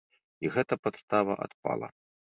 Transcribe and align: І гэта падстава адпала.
І 0.47 0.49
гэта 0.55 0.73
падстава 0.87 1.33
адпала. 1.47 1.87